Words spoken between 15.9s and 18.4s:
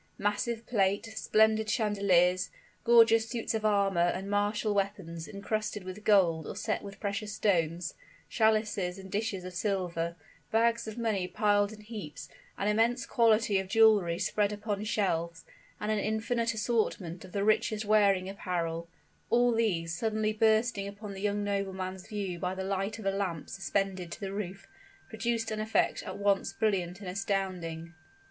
an infinite assortment of the richest wearing